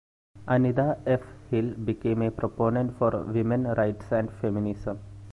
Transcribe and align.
Anita 0.47 0.97
F. 1.05 1.21
Hill 1.51 1.75
became 1.75 2.23
a 2.23 2.31
proponent 2.31 2.97
for 2.97 3.11
women's 3.31 3.77
rights 3.77 4.11
and 4.11 4.31
feminism. 4.41 4.99